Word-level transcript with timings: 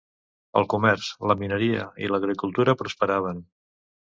El 0.61 0.65
comerç, 0.73 1.09
la 1.31 1.35
mineria 1.41 1.85
i 2.07 2.11
l'agricultura 2.15 2.77
prosperaven. 2.81 3.45